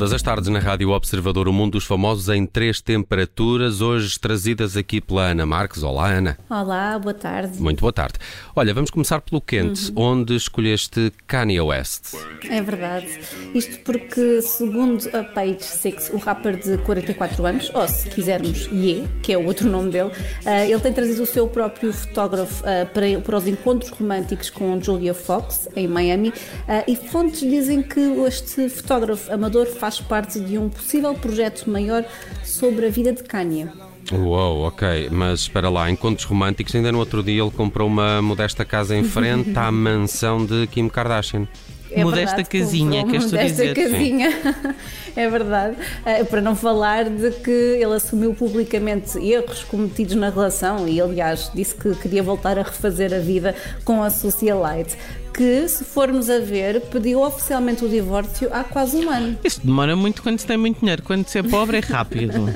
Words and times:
Todas 0.00 0.14
as 0.14 0.22
tardes 0.22 0.48
na 0.48 0.58
Rádio 0.58 0.88
Observador, 0.92 1.46
o 1.46 1.52
mundo 1.52 1.72
dos 1.72 1.84
famosos 1.84 2.30
em 2.30 2.46
três 2.46 2.80
temperaturas, 2.80 3.82
hoje 3.82 4.18
trazidas 4.18 4.74
aqui 4.74 4.98
pela 4.98 5.24
Ana 5.24 5.44
Marques. 5.44 5.82
Olá, 5.82 6.10
Ana. 6.10 6.38
Olá, 6.48 6.98
boa 6.98 7.12
tarde. 7.12 7.60
Muito 7.60 7.80
boa 7.80 7.92
tarde. 7.92 8.14
Olha, 8.56 8.72
vamos 8.72 8.88
começar 8.88 9.20
pelo 9.20 9.42
quente, 9.42 9.90
uhum. 9.90 10.02
onde 10.02 10.34
escolheste 10.34 11.12
Kanye 11.26 11.60
West. 11.60 12.14
É 12.48 12.62
verdade. 12.62 13.08
Isto 13.54 13.80
porque, 13.80 14.40
segundo 14.40 15.06
a 15.14 15.22
Page 15.22 15.64
Six, 15.64 16.08
o 16.14 16.16
rapper 16.16 16.56
de 16.56 16.78
44 16.78 17.44
anos, 17.44 17.70
ou 17.74 17.86
se 17.86 18.08
quisermos, 18.08 18.70
Ye, 18.72 19.06
que 19.22 19.34
é 19.34 19.36
o 19.36 19.44
outro 19.44 19.68
nome 19.68 19.90
dele, 19.90 20.08
uh, 20.08 20.50
ele 20.66 20.80
tem 20.80 20.94
trazido 20.94 21.22
o 21.24 21.26
seu 21.26 21.46
próprio 21.46 21.92
fotógrafo 21.92 22.64
uh, 22.64 22.86
para, 22.86 23.20
para 23.22 23.36
os 23.36 23.46
encontros 23.46 23.90
românticos 23.90 24.48
com 24.48 24.80
Julia 24.80 25.12
Fox, 25.12 25.68
em 25.76 25.86
Miami, 25.86 26.30
uh, 26.30 26.32
e 26.88 26.96
fontes 26.96 27.40
dizem 27.40 27.82
que 27.82 28.00
este 28.26 28.66
fotógrafo 28.70 29.30
amador 29.30 29.66
faz 29.66 29.89
parte 29.98 30.38
de 30.38 30.58
um 30.58 30.68
possível 30.68 31.14
projeto 31.14 31.68
maior 31.70 32.04
sobre 32.44 32.86
a 32.86 32.90
vida 32.90 33.12
de 33.12 33.22
Kanye. 33.22 33.68
Uou, 34.12 34.66
ok, 34.66 35.08
mas 35.10 35.40
espera 35.40 35.68
lá, 35.68 35.88
encontros 35.88 36.24
românticos, 36.24 36.74
ainda 36.74 36.90
no 36.90 36.98
outro 36.98 37.22
dia 37.22 37.42
ele 37.42 37.50
comprou 37.50 37.86
uma 37.86 38.20
modesta 38.20 38.64
casa 38.64 38.96
em 38.96 39.04
frente 39.04 39.56
à 39.56 39.70
mansão 39.72 40.44
de 40.44 40.66
Kim 40.66 40.88
Kardashian. 40.88 41.46
É 41.92 42.04
modesta 42.04 42.36
verdade, 42.36 42.58
casinha, 42.58 43.04
queres 43.04 43.26
tu 43.26 43.36
dizer? 43.36 43.74
casinha, 43.74 44.30
é 45.16 45.28
verdade. 45.28 45.76
Uh, 46.00 46.24
para 46.26 46.40
não 46.40 46.54
falar 46.54 47.04
de 47.10 47.32
que 47.32 47.50
ele 47.50 47.94
assumiu 47.94 48.32
publicamente 48.32 49.18
erros 49.18 49.64
cometidos 49.64 50.14
na 50.14 50.30
relação 50.30 50.86
e, 50.86 51.00
aliás, 51.00 51.50
disse 51.52 51.74
que 51.74 51.92
queria 51.96 52.22
voltar 52.22 52.58
a 52.58 52.62
refazer 52.62 53.12
a 53.12 53.18
vida 53.18 53.56
com 53.84 54.04
a 54.04 54.10
Socialite 54.10 54.96
que, 55.32 55.68
se 55.68 55.84
formos 55.84 56.28
a 56.28 56.38
ver, 56.38 56.80
pediu 56.82 57.22
oficialmente 57.22 57.84
o 57.84 57.88
divórcio 57.88 58.48
há 58.52 58.64
quase 58.64 58.96
um 58.96 59.10
ano. 59.10 59.38
Isso 59.44 59.60
demora 59.64 59.96
muito 59.96 60.22
quando 60.22 60.38
se 60.38 60.46
tem 60.46 60.56
muito 60.56 60.80
dinheiro, 60.80 61.02
quando 61.02 61.26
se 61.26 61.38
é 61.38 61.42
pobre 61.42 61.78
é 61.78 61.80
rápido. 61.80 62.52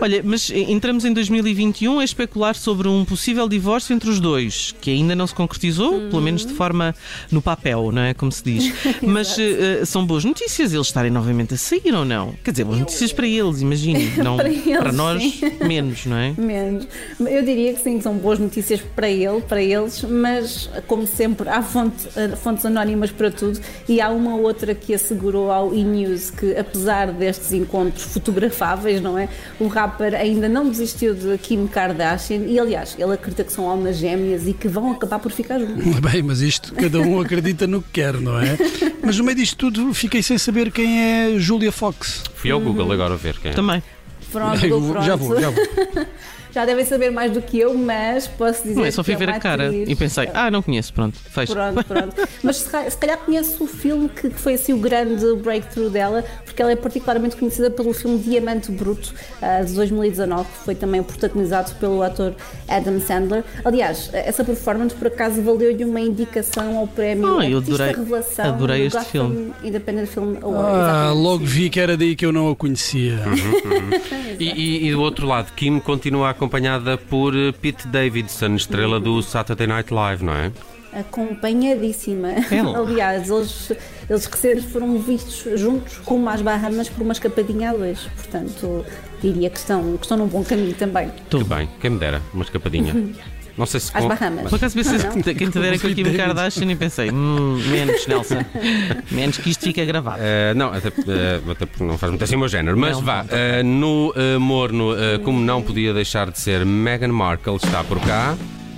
Olha, 0.00 0.22
mas 0.24 0.50
entramos 0.50 1.04
em 1.04 1.12
2021 1.12 1.98
a 1.98 2.04
especular 2.04 2.54
sobre 2.54 2.88
um 2.88 3.04
possível 3.04 3.48
divórcio 3.48 3.94
entre 3.94 4.08
os 4.10 4.20
dois, 4.20 4.74
que 4.80 4.90
ainda 4.90 5.14
não 5.14 5.26
se 5.26 5.34
concretizou, 5.34 5.94
uhum. 5.94 6.10
pelo 6.10 6.22
menos 6.22 6.44
de 6.44 6.52
forma 6.54 6.94
no 7.30 7.42
papel, 7.42 7.90
não 7.92 8.02
é? 8.02 8.14
Como 8.14 8.30
se 8.30 8.42
diz. 8.44 8.72
Mas 9.02 9.36
uh, 9.36 9.84
são 9.84 10.04
boas 10.04 10.24
notícias 10.24 10.72
eles 10.72 10.86
estarem 10.86 11.10
novamente 11.10 11.54
a 11.54 11.56
sair 11.56 11.94
ou 11.94 12.04
não? 12.04 12.34
Quer 12.44 12.50
dizer, 12.52 12.64
boas 12.64 12.78
notícias 12.78 13.12
para 13.12 13.26
eles, 13.26 13.60
imagino. 13.60 14.00
Não, 14.22 14.36
para, 14.36 14.48
eles, 14.48 14.78
para 14.78 14.92
nós, 14.92 15.22
sim. 15.22 15.40
menos, 15.66 16.06
não 16.06 16.16
é? 16.16 16.34
Menos. 16.36 16.86
Eu 17.18 17.42
diria 17.44 17.72
que 17.72 17.80
sim, 17.80 18.00
são 18.00 18.14
boas 18.14 18.38
notícias 18.38 18.80
para 18.80 19.08
ele, 19.08 19.40
para 19.42 19.62
eles, 19.62 20.02
mas 20.02 20.68
como 20.86 21.06
sempre, 21.06 21.48
há 21.48 21.62
fonte 21.62 22.08
fontes 22.36 22.64
anónimas 22.64 23.10
para 23.10 23.30
tudo, 23.30 23.60
e 23.88 24.00
há 24.00 24.08
uma 24.10 24.36
outra 24.36 24.74
que 24.74 24.94
assegurou 24.94 25.50
ao 25.50 25.74
E-News 25.74 26.30
que, 26.30 26.56
apesar 26.56 27.12
destes 27.12 27.52
encontros 27.52 28.04
fotografáveis, 28.04 29.00
não 29.00 29.18
é? 29.18 29.28
O 29.58 29.66
rapper 29.66 30.14
ainda 30.14 30.48
não 30.48 30.68
desistiu 30.68 31.14
de 31.14 31.38
Kim 31.38 31.66
Kardashian 31.66 32.44
e, 32.46 32.58
aliás, 32.58 32.96
ele 32.98 33.12
acredita 33.12 33.44
que 33.44 33.52
são 33.52 33.68
almas 33.68 33.96
gêmeas 33.96 34.46
e 34.46 34.52
que 34.52 34.68
vão 34.68 34.92
acabar 34.92 35.18
por 35.18 35.32
ficar 35.32 35.58
juntos. 35.58 35.84
Bem, 36.00 36.22
mas 36.22 36.40
isto 36.40 36.74
cada 36.74 37.00
um 37.00 37.20
acredita 37.22 37.66
no 37.66 37.82
que 37.82 37.90
quer, 37.92 38.14
não 38.14 38.38
é? 38.38 38.56
Mas 39.02 39.18
no 39.18 39.24
meio 39.24 39.36
disto 39.36 39.56
tudo 39.56 39.92
fiquei 39.94 40.22
sem 40.22 40.38
saber 40.38 40.70
quem 40.70 41.00
é 41.00 41.38
Julia 41.38 41.72
Fox. 41.72 42.24
Fui 42.34 42.50
ao 42.50 42.60
Google 42.60 42.90
agora 42.92 43.16
ver 43.16 43.38
quem 43.38 43.50
é. 43.50 43.54
Também. 43.54 43.82
Pronto, 44.30 44.60
pronto. 44.60 45.02
Já 45.02 45.16
vou, 45.16 45.40
já 45.40 45.50
vou. 45.50 45.66
já 46.52 46.64
devem 46.64 46.84
saber 46.84 47.10
mais 47.10 47.32
do 47.32 47.40
que 47.42 47.58
eu, 47.58 47.74
mas 47.74 48.26
posso 48.26 48.62
dizer. 48.62 48.74
Não 48.74 48.84
é 48.84 48.90
só 48.90 49.02
fui 49.02 49.14
é 49.14 49.16
ver 49.16 49.30
a 49.30 49.38
cara 49.38 49.72
e 49.72 49.94
pensei, 49.94 50.28
ah, 50.34 50.50
não 50.50 50.62
conheço, 50.62 50.92
pronto, 50.92 51.18
fecho. 51.18 51.52
Pronto, 51.52 51.84
pronto. 51.84 52.28
mas 52.42 52.56
se, 52.56 52.96
calhar 52.96 53.18
conheço 53.18 53.62
o 53.62 53.66
filme 53.66 54.08
que, 54.08 54.30
foi 54.30 54.54
assim 54.54 54.72
o 54.72 54.78
grande 54.78 55.24
breakthrough 55.36 55.90
dela, 55.90 56.24
porque 56.44 56.60
ela 56.60 56.72
é 56.72 56.76
particularmente 56.76 57.36
conhecida 57.36 57.70
pelo 57.70 57.92
filme 57.92 58.18
Diamante 58.18 58.70
Bruto, 58.70 59.14
uh, 59.42 59.64
de 59.64 59.72
2019, 59.74 60.44
que 60.44 60.64
foi 60.64 60.74
também 60.74 61.02
protagonizado 61.02 61.74
pelo 61.76 62.02
ator 62.02 62.34
Adam 62.68 63.00
Sandler. 63.00 63.44
Aliás, 63.64 64.10
essa 64.12 64.44
performance 64.44 64.94
por 64.94 65.08
acaso 65.08 65.42
valeu-lhe 65.42 65.84
uma 65.84 66.00
indicação 66.00 66.78
ao 66.78 66.86
prémio 66.86 67.36
oh, 67.36 67.42
eu 67.42 67.58
adorei, 67.58 67.92
Revelação 67.92 68.44
adorei 68.44 68.86
este 68.86 68.98
Gotham 68.98 69.10
filme. 69.10 69.52
Independent 69.62 70.08
Film 70.08 70.36
Award. 70.42 70.68
Ah, 70.68 71.12
logo 71.12 71.44
vi 71.44 71.70
que 71.70 71.80
era 71.80 71.96
daí 71.96 72.14
que 72.16 72.24
eu 72.24 72.32
não 72.32 72.50
a 72.50 72.56
conhecia. 72.56 73.14
Uhum, 73.26 73.70
uhum. 73.72 74.36
e, 74.38 74.44
e, 74.44 74.88
e 74.88 74.92
do 74.92 75.00
outro 75.00 75.26
lado, 75.26 75.52
Kim 75.54 75.78
continua 75.80 76.30
a 76.30 76.34
acompanhada 76.40 76.96
por 76.96 77.36
eh, 77.36 77.52
Pete 77.52 77.86
Davidson, 77.86 78.54
estrela 78.54 78.98
do 78.98 79.22
Saturday 79.22 79.66
Night 79.66 79.92
Live, 79.92 80.24
não 80.24 80.32
é? 80.32 80.50
acompanhadíssima. 80.92 82.30
É 82.30 82.58
Aliás, 82.74 83.30
eles, 83.30 83.72
eles 84.08 84.64
foram 84.72 84.98
vistos 84.98 85.60
juntos 85.60 85.98
rumo 85.98 86.28
às 86.28 86.42
Bahamas 86.42 86.88
por 86.88 87.02
uma 87.02 87.12
escapadinha 87.12 87.70
a 87.70 87.74
dois. 87.74 88.00
Portanto, 88.16 88.84
diria 89.20 89.50
que 89.50 89.58
estão, 89.58 89.96
que 89.96 90.04
estão 90.04 90.16
num 90.16 90.26
bom 90.26 90.42
caminho 90.42 90.74
também. 90.74 91.12
Tudo 91.28 91.44
bem, 91.44 91.68
quem 91.80 91.90
me 91.90 91.98
dera, 91.98 92.20
uma 92.32 92.42
escapadinha. 92.42 92.94
Não 93.56 93.66
sei 93.66 93.80
se. 93.80 93.90
Às 93.94 94.04
Bahamas. 94.04 94.48
Por 94.48 94.56
acaso 94.56 94.74
pensei 94.74 94.98
que 95.22 95.34
quem 95.34 95.50
te 95.50 95.58
dera 95.58 95.78
com 95.78 95.86
a 95.86 95.90
Kim 95.90 96.16
Kardashian 96.16 96.70
e 96.70 96.76
pensei, 96.76 97.10
hum, 97.10 97.60
menos, 97.70 98.06
Nelson. 98.06 98.44
menos 99.10 99.38
que 99.38 99.50
isto 99.50 99.64
fica 99.64 99.84
gravado. 99.84 100.20
Uh, 100.20 100.54
não, 100.56 100.72
até, 100.72 100.88
uh, 100.88 101.50
até 101.50 101.66
porque 101.66 101.84
não 101.84 101.98
faz 101.98 102.10
muito 102.10 102.24
assim 102.24 102.36
o 102.36 102.38
meu 102.38 102.48
género. 102.48 102.76
Mas 102.76 102.96
não, 102.96 103.04
vá, 103.04 103.22
uh, 103.22 103.64
no 103.64 104.14
morno, 104.40 104.94
como 105.24 105.40
não 105.40 105.62
podia 105.62 105.92
deixar 105.92 106.30
de 106.30 106.38
ser, 106.38 106.64
Meghan 106.64 107.08
Markle 107.08 107.56
está 107.56 107.84
por 107.84 108.00
cá. 108.00 108.36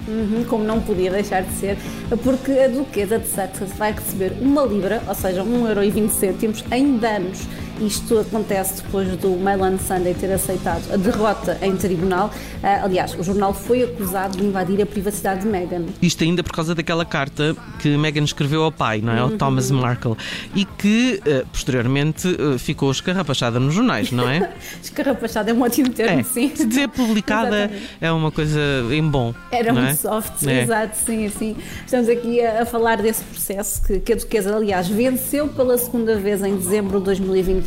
Uhum, 0.08 0.44
como 0.48 0.64
não 0.64 0.80
podia 0.80 1.12
deixar 1.12 1.42
de 1.42 1.52
ser, 1.52 1.78
porque 2.24 2.50
a 2.52 2.66
Duquesa 2.66 3.20
de 3.20 3.28
Sussex 3.28 3.72
vai 3.78 3.92
receber 3.92 4.32
uma 4.40 4.64
libra, 4.64 5.00
ou 5.06 5.14
seja, 5.14 5.44
1,20€ 5.44 6.64
em 6.72 6.98
danos 6.98 7.46
isto 7.80 8.18
acontece 8.18 8.82
depois 8.82 9.08
do 9.16 9.30
Mail 9.30 9.78
Sunday 9.78 10.14
ter 10.14 10.32
aceitado 10.32 10.92
a 10.92 10.96
derrota 10.96 11.58
em 11.62 11.76
tribunal. 11.76 12.28
Uh, 12.62 12.84
aliás, 12.84 13.14
o 13.18 13.22
jornal 13.22 13.54
foi 13.54 13.82
acusado 13.84 14.36
de 14.36 14.44
invadir 14.44 14.80
a 14.82 14.86
privacidade 14.86 15.42
de 15.42 15.48
Meghan. 15.48 15.86
Isto 16.00 16.24
ainda 16.24 16.42
por 16.42 16.52
causa 16.52 16.74
daquela 16.74 17.04
carta 17.04 17.56
que 17.78 17.96
Meghan 17.96 18.24
escreveu 18.24 18.62
ao 18.62 18.72
pai, 18.72 19.00
não 19.00 19.12
é? 19.12 19.18
Ao 19.18 19.28
uhum. 19.28 19.38
Thomas 19.38 19.70
Markle. 19.70 20.16
E 20.54 20.64
que 20.64 21.20
uh, 21.26 21.46
posteriormente 21.48 22.28
uh, 22.28 22.58
ficou 22.58 22.90
escarrapachada 22.90 23.58
nos 23.58 23.74
jornais, 23.74 24.10
não 24.10 24.28
é? 24.28 24.52
escarrapachada 24.82 25.50
é 25.50 25.54
um 25.54 25.62
ótimo 25.62 25.90
termo, 25.90 26.20
é. 26.20 26.22
sim. 26.22 26.48
Dizer 26.48 26.88
publicada 26.88 27.70
é 28.00 28.12
uma 28.12 28.30
coisa 28.30 28.60
em 28.90 29.02
bom. 29.02 29.34
Era 29.50 29.72
um 29.72 29.78
é? 29.78 29.94
soft, 29.94 30.46
é. 30.46 30.62
exato, 30.62 30.96
sim, 30.96 31.28
sim. 31.28 31.56
Estamos 31.84 32.08
aqui 32.08 32.40
a, 32.40 32.62
a 32.62 32.66
falar 32.66 32.96
desse 32.96 33.22
processo 33.24 33.82
que, 33.82 34.00
que 34.00 34.12
a 34.12 34.16
Duquesa, 34.16 34.56
aliás, 34.56 34.88
venceu 34.88 35.48
pela 35.48 35.76
segunda 35.78 36.16
vez 36.16 36.42
em 36.42 36.56
dezembro 36.56 37.00
de 37.00 37.10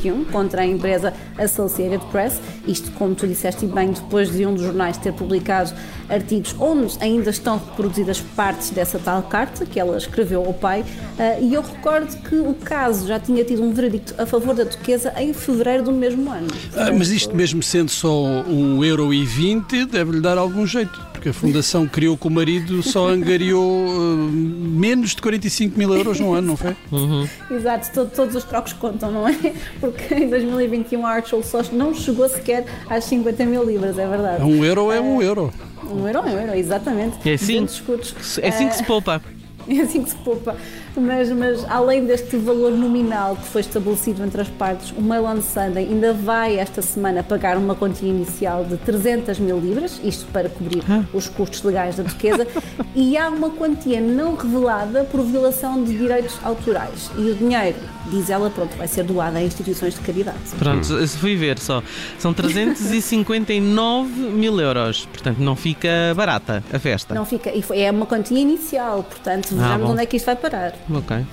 2021 0.05 0.25
contra 0.25 0.61
a 0.61 0.65
empresa 0.65 1.13
Associated 1.37 2.03
Press. 2.11 2.39
Isto, 2.67 2.91
como 2.91 3.15
tu 3.15 3.27
disseste 3.27 3.65
bem, 3.65 3.91
depois 3.91 4.31
de 4.31 4.45
um 4.45 4.53
dos 4.53 4.63
jornais 4.63 4.97
ter 4.97 5.13
publicado 5.13 5.73
artigos 6.09 6.55
onde 6.59 6.97
ainda 7.01 7.29
estão 7.29 7.57
reproduzidas 7.57 8.21
partes 8.21 8.69
dessa 8.69 8.99
tal 8.99 9.23
carta 9.23 9.65
que 9.65 9.79
ela 9.79 9.97
escreveu 9.97 10.45
ao 10.45 10.53
pai. 10.53 10.81
Uh, 10.81 11.43
e 11.43 11.53
eu 11.53 11.61
recordo 11.61 12.15
que 12.23 12.35
o 12.35 12.53
caso 12.53 13.07
já 13.07 13.19
tinha 13.19 13.43
tido 13.43 13.63
um 13.63 13.73
veredicto 13.73 14.13
a 14.21 14.25
favor 14.25 14.53
da 14.53 14.63
Duquesa 14.63 15.13
em 15.17 15.33
fevereiro 15.33 15.83
do 15.83 15.91
mesmo 15.91 16.31
ano. 16.31 16.47
Ah, 16.75 16.91
mas 16.91 17.09
isto 17.09 17.35
mesmo 17.35 17.63
sendo 17.63 17.89
só 17.89 18.11
um 18.13 18.83
euro 18.83 19.13
e 19.13 19.25
vinte 19.25 19.85
deve-lhe 19.85 20.21
dar 20.21 20.37
algum 20.37 20.65
jeito 20.65 21.14
porque 21.25 21.29
a 21.29 21.33
Fundação 21.33 21.87
criou 21.87 22.15
que 22.15 22.27
o 22.27 22.29
marido 22.29 22.83
só 22.83 23.07
angariou 23.07 23.63
uh, 23.63 24.15
menos 24.15 25.15
de 25.15 25.21
45 25.21 25.77
mil 25.77 25.91
euros 25.93 26.19
no 26.19 26.33
ano, 26.33 26.49
não 26.49 26.57
foi? 26.57 26.75
Uhum. 26.91 27.27
Exato, 27.49 27.91
todo, 27.93 28.11
todos 28.11 28.35
os 28.35 28.43
trocos 28.43 28.73
contam, 28.73 29.11
não 29.11 29.27
é? 29.27 29.33
Porque 29.79 30.13
em 30.13 30.29
2021 30.29 31.05
a 31.05 31.09
Archel 31.09 31.41
só 31.41 31.63
não 31.71 31.93
chegou 31.95 32.29
sequer 32.29 32.65
às 32.87 33.05
50 33.05 33.45
mil 33.45 33.63
libras, 33.63 33.97
é 33.97 34.07
verdade. 34.07 34.43
Um 34.43 34.63
euro 34.63 34.91
é 34.91 35.01
um 35.01 35.21
euro. 35.21 35.51
Um 35.89 36.07
euro 36.07 36.19
é 36.19 36.21
um 36.21 36.39
euro, 36.39 36.53
exatamente. 36.53 37.27
É 37.27 37.33
assim, 37.33 37.65
é 38.41 38.47
assim 38.49 38.67
que 38.67 38.75
se 38.75 38.83
poupa. 38.83 39.21
É 39.67 39.79
assim 39.79 40.03
que 40.03 40.09
se 40.11 40.15
poupa. 40.17 40.55
Mas, 40.97 41.29
mas 41.31 41.65
além 41.69 42.05
deste 42.05 42.37
valor 42.37 42.71
nominal 42.71 43.35
que 43.35 43.47
foi 43.47 43.61
estabelecido 43.61 44.23
entre 44.23 44.41
as 44.41 44.47
partes, 44.49 44.91
o 44.91 45.01
Mail 45.01 45.25
on 45.25 45.41
Sunday 45.41 45.85
ainda 45.85 46.13
vai 46.13 46.57
esta 46.57 46.81
semana 46.81 47.21
pagar 47.23 47.57
uma 47.57 47.75
quantia 47.75 48.09
inicial 48.09 48.63
de 48.63 48.77
300 48.77 49.39
mil 49.39 49.59
libras, 49.59 49.99
isto 50.03 50.25
para 50.31 50.47
cobrir 50.49 50.83
os 51.13 51.27
custos 51.27 51.61
legais 51.63 51.95
da 51.97 52.03
duquesa, 52.03 52.47
e 52.95 53.17
há 53.17 53.29
uma 53.29 53.49
quantia 53.49 53.99
não 53.99 54.35
revelada 54.35 55.03
por 55.05 55.21
violação 55.21 55.83
de 55.83 55.97
direitos 55.97 56.37
autorais. 56.43 57.11
E 57.17 57.29
o 57.31 57.35
dinheiro, 57.35 57.75
diz 58.07 58.29
ela, 58.29 58.49
pronto, 58.49 58.75
vai 58.77 58.87
ser 58.87 59.03
doado 59.03 59.37
a 59.37 59.41
instituições 59.41 59.93
de 59.95 59.99
caridade. 60.01 60.37
Pronto, 60.57 60.91
eu 60.93 61.07
fui 61.07 61.35
ver 61.35 61.59
só. 61.59 61.83
São 62.17 62.33
359 62.33 64.09
mil 64.31 64.59
euros. 64.59 65.05
Portanto, 65.07 65.37
não 65.39 65.55
fica 65.55 65.89
barata 66.15 66.63
a 66.71 66.79
festa. 66.79 67.13
Não 67.13 67.25
fica, 67.25 67.51
e 67.55 67.61
foi, 67.61 67.79
é 67.81 67.91
uma 67.91 68.05
quantia 68.05 68.39
inicial, 68.39 69.03
portanto, 69.03 69.49
Ah, 69.53 69.55
vejamos 69.63 69.85
bom. 69.87 69.93
onde 69.93 70.01
é 70.03 70.05
que 70.05 70.17
isto 70.17 70.25
vai 70.25 70.35
parar. 70.35 70.73
Ok. 70.89 71.25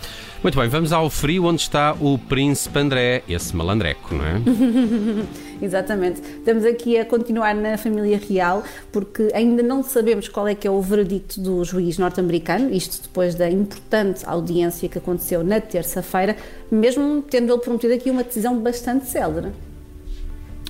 Muito 0.42 0.58
bem, 0.58 0.68
vamos 0.68 0.92
ao 0.92 1.08
frio 1.08 1.44
onde 1.44 1.60
está 1.60 1.94
o 2.00 2.18
Príncipe 2.18 2.76
André, 2.76 3.22
esse 3.28 3.54
malandreco, 3.54 4.12
não 4.12 4.24
é? 4.24 4.40
Exatamente. 5.62 6.20
Estamos 6.20 6.64
aqui 6.64 6.98
a 6.98 7.04
continuar 7.04 7.54
na 7.54 7.78
família 7.78 8.18
real, 8.18 8.64
porque 8.90 9.28
ainda 9.32 9.62
não 9.62 9.84
sabemos 9.84 10.26
qual 10.26 10.48
é 10.48 10.54
que 10.56 10.66
é 10.66 10.70
o 10.70 10.82
veredicto 10.82 11.40
do 11.40 11.62
juiz 11.64 11.96
norte-americano, 11.96 12.74
isto 12.74 13.02
depois 13.02 13.36
da 13.36 13.48
importante 13.48 14.24
audiência 14.26 14.88
que 14.88 14.98
aconteceu 14.98 15.44
na 15.44 15.60
terça-feira, 15.60 16.36
mesmo 16.68 17.22
tendo 17.22 17.52
ele 17.52 17.60
prometido 17.60 17.94
aqui 17.94 18.10
uma 18.10 18.24
decisão 18.24 18.58
bastante 18.58 19.06
célere. 19.06 19.52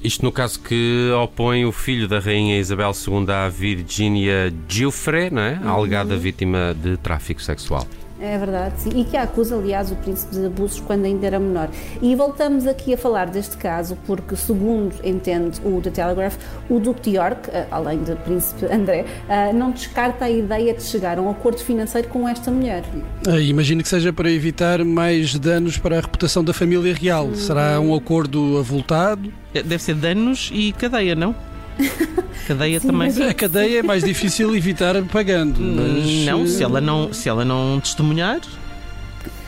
Isto 0.05 0.23
no 0.23 0.33
caso 0.33 0.61
que 0.61 1.11
opõe 1.23 1.65
o 1.65 1.73
filho 1.73 2.07
da 2.07 2.19
Rainha 2.19 2.59
Isabel 2.59 2.91
II 2.91 3.25
à 3.33 3.49
Virginia 3.49 4.53
Giuffre, 4.69 5.31
não 5.31 5.41
é? 5.41 5.59
A 5.65 5.71
alegada 5.71 6.15
vítima 6.17 6.77
de 6.79 6.99
tráfico 6.99 7.41
sexual. 7.41 7.87
É 8.23 8.39
verdade, 8.39 8.81
sim. 8.81 8.91
E 8.95 9.05
que 9.05 9.17
acusa, 9.17 9.57
aliás, 9.57 9.91
o 9.91 9.97
príncipe 9.97 10.37
de 10.37 10.47
abusos 10.47 10.79
quando 10.79 11.05
ainda 11.05 11.27
era 11.27 11.41
menor. 11.41 11.69
E 12.01 12.15
voltamos 12.15 12.69
aqui 12.69 12.95
a 12.95 12.97
falar 12.97 13.27
deste 13.27 13.57
caso 13.57 13.99
porque, 14.07 14.37
segundo 14.37 14.95
entende 15.03 15.61
o 15.65 15.81
The 15.81 15.91
Telegraph, 15.91 16.37
o 16.71 16.79
Duque 16.79 17.11
de 17.11 17.17
York, 17.17 17.51
eh, 17.51 17.67
além 17.69 17.99
do 17.99 18.15
príncipe 18.15 18.67
André, 18.73 19.05
eh, 19.29 19.53
não 19.53 19.73
descarta 19.73 20.27
a 20.27 20.31
ideia 20.31 20.73
de 20.73 20.85
chegar 20.85 21.19
a 21.19 21.21
um 21.21 21.31
acordo 21.31 21.59
financeiro 21.59 22.07
com 22.09 22.29
esta 22.29 22.49
mulher. 22.49 22.85
Ah, 23.27 23.41
imagino 23.41 23.83
que 23.83 23.89
seja 23.89 24.13
para 24.13 24.31
evitar 24.31 24.85
mais 24.85 25.37
danos 25.37 25.77
para 25.77 25.99
a 25.99 26.01
reputação 26.01 26.45
da 26.45 26.53
família 26.53 26.95
real. 26.95 27.35
Será 27.35 27.81
um 27.81 27.93
acordo 27.93 28.57
avultado? 28.59 29.33
Deve 29.53 29.79
ser 29.81 29.97
danos 29.97 30.49
e 30.55 30.73
cadeia, 30.73 31.17
não? 31.17 31.35
Cadeia 32.47 32.81
Sim, 32.81 32.87
também. 32.89 33.09
mas 33.09 33.21
A 33.21 33.33
cadeia 33.35 33.79
é 33.79 33.83
mais 33.83 34.03
difícil 34.05 34.55
evitar 34.57 35.01
pagando. 35.05 35.61
Mas, 35.61 36.25
Não, 36.27 36.43
eh, 36.43 36.47
se 36.47 36.63
ela 36.63 36.81
não, 36.81 37.13
se 37.13 37.29
ela 37.29 37.45
não 37.45 37.81
testemunhar, 37.81 38.41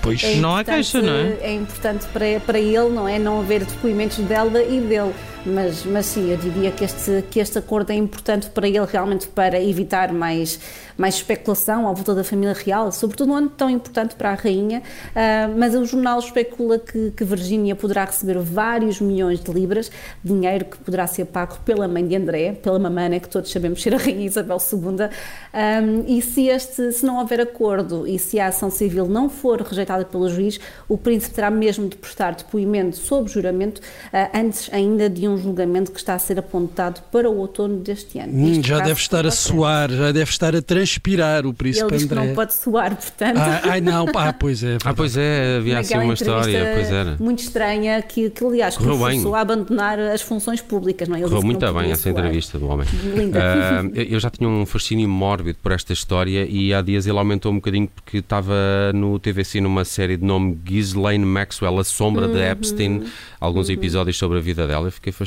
Pois. 0.02 0.22
É 0.22 0.34
Não 0.36 0.50
há 0.54 0.60
importante- 0.60 0.92
queixa, 0.92 1.00
não 1.00 1.12
é? 1.14 1.36
É 1.40 1.54
importante 1.54 2.04
para, 2.12 2.38
para 2.44 2.58
ele, 2.58 2.90
não 2.90 3.08
é? 3.08 3.18
Não 3.18 3.40
haver 3.40 3.64
depoimentos 3.64 4.18
dela 4.18 4.62
e 4.62 4.78
dele. 4.78 5.14
Mas, 5.46 5.84
mas 5.84 6.06
sim, 6.06 6.30
eu 6.30 6.38
diria 6.38 6.70
que 6.70 6.84
este, 6.84 7.22
que 7.30 7.38
este 7.38 7.58
acordo 7.58 7.90
é 7.90 7.94
importante 7.94 8.48
para 8.48 8.66
ele 8.66 8.86
realmente 8.86 9.28
para 9.28 9.62
evitar 9.62 10.10
mais, 10.10 10.58
mais 10.96 11.16
especulação 11.16 11.86
à 11.86 11.92
volta 11.92 12.14
da 12.14 12.24
família 12.24 12.54
real, 12.54 12.90
sobretudo 12.90 13.28
num 13.28 13.34
ano 13.34 13.50
tão 13.50 13.68
importante 13.68 14.14
para 14.14 14.30
a 14.30 14.34
rainha. 14.34 14.82
Ah, 15.14 15.50
mas 15.54 15.74
o 15.74 15.84
jornal 15.84 16.18
especula 16.18 16.78
que, 16.78 17.10
que 17.10 17.24
Virgínia 17.24 17.76
poderá 17.76 18.06
receber 18.06 18.38
vários 18.38 19.02
milhões 19.02 19.38
de 19.40 19.52
libras, 19.52 19.92
dinheiro 20.22 20.64
que 20.64 20.78
poderá 20.78 21.06
ser 21.06 21.26
pago 21.26 21.58
pela 21.62 21.86
mãe 21.86 22.06
de 22.06 22.16
André, 22.16 22.52
pela 22.52 22.78
mamã, 22.78 23.10
né, 23.10 23.20
que 23.20 23.28
todos 23.28 23.50
sabemos 23.50 23.82
ser 23.82 23.94
a 23.94 23.98
rainha 23.98 24.24
Isabel 24.24 24.56
II. 24.56 25.08
Ah, 25.52 25.80
e 26.06 26.22
se, 26.22 26.48
este, 26.48 26.90
se 26.90 27.04
não 27.04 27.18
houver 27.18 27.42
acordo 27.42 28.06
e 28.06 28.18
se 28.18 28.40
a 28.40 28.46
ação 28.46 28.70
civil 28.70 29.06
não 29.06 29.28
for 29.28 29.60
rejeitada 29.60 30.06
pelo 30.06 30.26
juiz, 30.30 30.58
o 30.88 30.96
príncipe 30.96 31.34
terá 31.34 31.50
mesmo 31.50 31.86
de 31.86 31.96
prestar 31.96 32.34
depoimento 32.34 32.96
sob 32.96 33.28
juramento 33.28 33.82
ah, 34.10 34.30
antes 34.32 34.72
ainda 34.72 35.10
de 35.10 35.28
um 35.28 35.33
julgamento 35.38 35.90
que 35.92 35.98
está 35.98 36.14
a 36.14 36.18
ser 36.18 36.38
apontado 36.38 37.00
para 37.10 37.28
o 37.28 37.36
outono 37.38 37.78
deste 37.78 38.18
ano. 38.18 38.32
Hum, 38.32 38.62
já 38.62 38.78
deve 38.80 39.00
estar 39.00 39.26
a 39.26 39.30
suar, 39.30 39.90
já 39.90 40.12
deve 40.12 40.30
estar 40.30 40.54
a 40.54 40.62
transpirar 40.62 41.44
o 41.44 41.48
Ele 41.48 41.54
príncipe 41.54 41.88
que 41.96 42.04
André. 42.04 42.26
não 42.26 42.34
pode 42.34 42.54
suar, 42.54 42.94
portanto. 42.96 43.38
Ah, 43.38 43.60
ai 43.64 43.80
não, 43.80 44.06
ah, 44.14 44.32
pois 44.38 44.62
é. 44.62 44.78
Ah, 44.84 44.94
pois 44.94 45.16
é, 45.16 45.56
havia 45.58 45.78
assim 45.78 45.98
uma 45.98 46.14
história, 46.14 46.72
pois 46.74 46.90
era. 46.90 47.16
Muito 47.18 47.40
estranha, 47.40 48.02
que, 48.02 48.30
que 48.30 48.44
aliás, 48.44 48.74
forçou 48.74 49.34
a 49.34 49.40
abandonar 49.40 49.98
as 49.98 50.22
funções 50.22 50.60
públicas, 50.60 51.08
não 51.08 51.16
é? 51.16 51.20
Ele 51.20 51.28
Correu 51.28 51.42
muito 51.42 51.64
não 51.64 51.74
bem 51.74 51.90
essa 51.90 52.02
suar. 52.02 52.14
entrevista 52.14 52.58
do 52.58 52.66
homem. 52.68 52.86
Linda. 53.16 53.40
Ah, 53.42 53.82
eu 53.94 54.18
já 54.20 54.30
tinha 54.30 54.48
um 54.48 54.64
fascínio 54.66 55.08
mórbido 55.08 55.58
por 55.62 55.72
esta 55.72 55.92
história 55.92 56.46
e 56.48 56.72
há 56.72 56.80
dias 56.82 57.06
ele 57.06 57.18
aumentou 57.18 57.52
um 57.52 57.56
bocadinho 57.56 57.88
porque 57.88 58.18
estava 58.18 58.54
no 58.94 59.18
TVC 59.18 59.60
numa 59.60 59.84
série 59.84 60.16
de 60.16 60.24
nome 60.24 60.54
Ghislaine 60.64 61.24
Maxwell, 61.24 61.78
A 61.78 61.84
Sombra 61.84 62.28
de 62.28 62.38
Epstein, 62.38 63.04
alguns 63.40 63.68
episódios 63.68 64.16
sobre 64.16 64.38
a 64.38 64.40
vida 64.40 64.66
dela. 64.66 64.88
Eu 64.88 64.92
fiquei 64.92 65.12
fascinado 65.12 65.23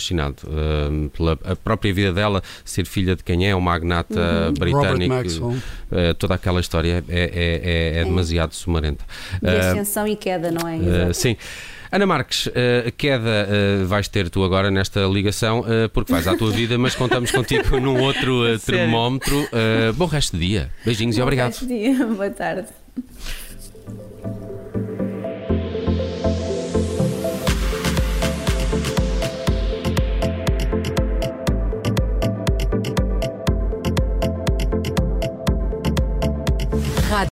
ah, 0.48 1.10
pela 1.16 1.34
a 1.44 1.56
própria 1.56 1.94
vida 1.94 2.14
dela, 2.14 2.42
ser 2.64 2.86
filha 2.86 3.16
de 3.16 3.24
quem 3.24 3.48
é, 3.48 3.56
um 3.56 3.62
magnata 3.62 4.48
Robert 4.48 4.60
britânico. 4.60 5.14
Maxwell. 5.16 5.58
Ah, 5.92 6.14
toda 6.18 6.36
aquela 6.36 6.60
história 6.60 7.04
é, 7.10 7.14
é- 7.24 7.98
é- 7.98 8.02
é 8.02 8.04
demasiado 8.06 8.54
sumarenta. 8.54 9.04
De 9.42 9.50
Ah, 9.50 9.72
ascensão 9.72 10.08
e 10.08 10.16
queda, 10.16 10.52
não 10.52 10.68
é? 10.68 10.76
Uh, 10.78 10.88
Exato. 10.88 11.14
sim. 11.14 11.38
Ana 11.90 12.06
Marques, 12.06 12.48
uh, 12.48 12.52
queda 12.98 13.48
uh, 13.48 13.88
vais 13.88 14.10
ter 14.10 14.30
tu 14.30 14.44
agora 14.44 14.70
nesta 14.70 15.06
ligação, 15.06 15.62
uh, 15.62 15.88
porque 15.94 16.12
vais 16.12 16.28
à 16.28 16.36
tua 16.36 16.52
vida, 16.52 16.78
mas 16.78 16.94
contamos 16.96 17.32
contigo 17.32 17.80
num 17.80 18.02
outro 18.02 18.42
uh, 18.44 18.60
Sério? 18.60 18.82
termómetro. 18.82 19.38
Uh, 19.44 19.94
bom 19.94 20.06
resto 20.06 20.38
de 20.38 20.46
dia. 20.48 20.70
Beijinhos 20.84 21.18
e 21.18 21.22
obrigado. 21.22 21.58
Bom 21.62 21.68
dia, 21.68 21.94
Boa 22.06 22.30
tarde. 22.30 22.68